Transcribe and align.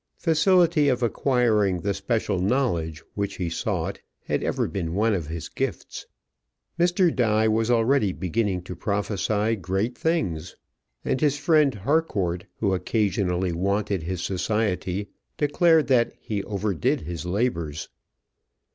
Facility 0.17 0.89
of 0.89 1.03
acquiring 1.03 1.81
the 1.81 1.93
special 1.93 2.39
knowledge 2.39 3.03
which 3.13 3.35
he 3.35 3.51
sought 3.51 3.99
had 4.25 4.43
ever 4.43 4.67
been 4.67 4.95
one 4.95 5.13
of 5.13 5.27
his 5.27 5.47
gifts. 5.47 6.07
Mr. 6.79 7.15
Die 7.15 7.47
was 7.47 7.69
already 7.69 8.11
beginning 8.11 8.63
to 8.63 8.75
prophesy 8.75 9.55
great 9.55 9.95
things; 9.95 10.55
and 11.05 11.21
his 11.21 11.37
friend 11.37 11.75
Harcourt, 11.75 12.45
who 12.61 12.73
occasionally 12.73 13.51
wanted 13.51 14.01
his 14.01 14.23
society, 14.23 15.07
declared 15.37 15.85
that 15.85 16.13
he 16.19 16.43
overdid 16.45 17.01
his 17.01 17.27
labours. 17.27 17.87